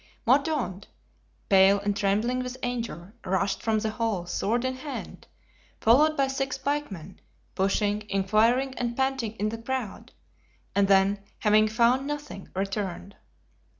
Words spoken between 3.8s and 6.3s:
hall sword in hand, followed by